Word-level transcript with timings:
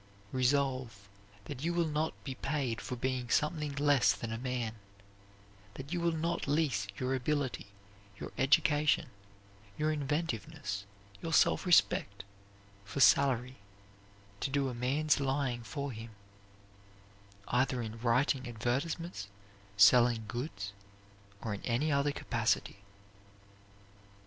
Resolve 0.31 1.07
that 1.45 1.61
you 1.63 1.75
will 1.75 1.85
not 1.87 2.15
be 2.23 2.33
paid 2.33 2.81
for 2.81 2.95
being 2.95 3.29
something 3.29 3.75
less 3.75 4.13
than 4.13 4.31
a 4.33 4.37
man; 4.39 4.73
that 5.75 5.93
you 5.93 6.01
will 6.01 6.11
not 6.11 6.47
lease 6.47 6.87
your 6.97 7.13
ability, 7.13 7.67
your 8.19 8.31
education, 8.35 9.09
your 9.77 9.91
inventiveness, 9.93 10.85
your 11.21 11.31
self 11.31 11.67
respect, 11.67 12.23
for 12.83 12.99
salary, 12.99 13.57
to 14.39 14.49
do 14.49 14.69
a 14.69 14.73
man's 14.73 15.19
lying 15.19 15.61
for 15.61 15.91
him; 15.91 16.09
either 17.49 17.79
in 17.83 17.99
writing 17.99 18.47
advertisements, 18.49 19.27
selling 19.77 20.25
goods, 20.27 20.73
or 21.43 21.53
in 21.53 21.61
any 21.61 21.91
other 21.91 22.11
capacity. 22.11 22.77